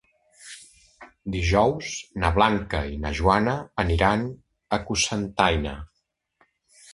Dijous 1.33 1.91
na 2.23 2.31
Blanca 2.37 2.81
i 2.93 2.97
na 3.03 3.11
Joana 3.19 3.53
aniran 3.85 4.25
a 4.79 4.81
Cocentaina. 4.89 5.77